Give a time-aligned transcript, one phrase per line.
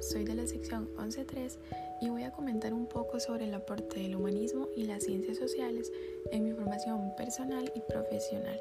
[0.00, 1.58] soy de la sección 11.3
[2.00, 5.92] y voy a comentar un poco sobre el aporte del humanismo y las ciencias sociales
[6.30, 8.60] en mi formación personal y profesional.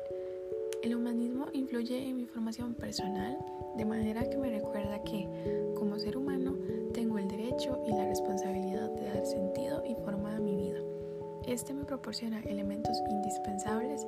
[0.82, 3.38] El humanismo influye en mi formación personal
[3.76, 5.28] de manera que me recuerda que,
[5.76, 6.56] como ser humano,
[6.94, 10.80] tengo el derecho y la responsabilidad de dar sentido y forma a mi vida.
[11.46, 14.06] Este me proporciona elementos indispensables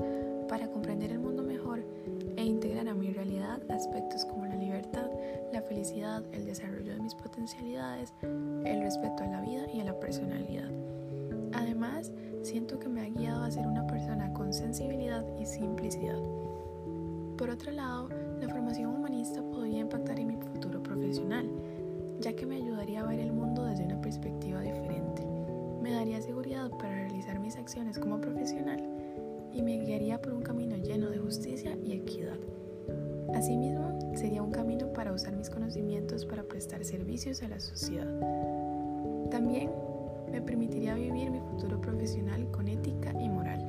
[0.47, 1.83] para comprender el mundo mejor
[2.35, 4.55] e integrar a mi realidad aspectos como la
[5.69, 10.69] felicidad, el desarrollo de mis potencialidades, el respeto a la vida y a la personalidad.
[11.53, 16.19] Además, siento que me ha guiado a ser una persona con sensibilidad y simplicidad.
[17.37, 18.09] Por otro lado,
[18.41, 21.47] la formación humanista podría impactar en mi futuro profesional,
[22.19, 25.23] ya que me ayudaría a ver el mundo desde una perspectiva diferente.
[25.81, 28.83] Me daría seguridad para realizar mis acciones como profesional
[29.53, 32.37] y me guiaría por un camino lleno de justicia y equidad.
[33.33, 38.07] Asimismo, sería un camino para usar mis conocimientos para prestar servicios a la sociedad.
[39.29, 39.69] También
[40.31, 43.65] me permitiría vivir mi futuro profesional con ética y moral.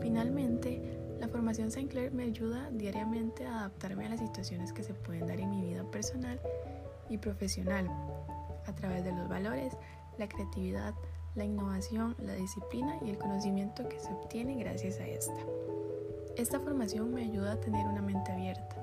[0.00, 0.82] Finalmente,
[1.18, 5.26] la formación Saint Clair me ayuda diariamente a adaptarme a las situaciones que se pueden
[5.26, 6.38] dar en mi vida personal
[7.08, 7.88] y profesional
[8.66, 9.76] a través de los valores,
[10.18, 10.94] la creatividad,
[11.34, 15.40] la innovación, la disciplina y el conocimiento que se obtiene gracias a esta.
[16.36, 18.76] Esta formación me ayuda a tener una mente abierta,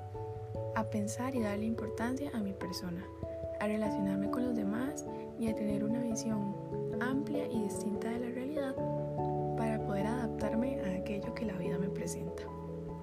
[0.75, 3.05] a pensar y darle importancia a mi persona,
[3.59, 5.05] a relacionarme con los demás
[5.39, 6.55] y a tener una visión
[6.99, 8.75] amplia y distinta de la realidad
[9.55, 12.41] para poder adaptarme a aquello que la vida me presenta.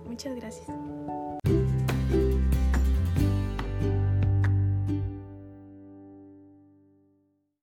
[0.04, 0.68] Muchas gracias.